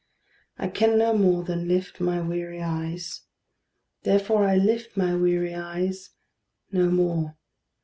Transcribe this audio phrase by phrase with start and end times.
[0.57, 3.21] I can no more than lift my weary eyes;
[4.01, 6.09] Therefore I lift my weary eyes
[6.71, 7.37] no more.